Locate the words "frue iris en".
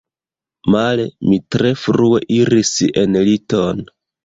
1.83-3.21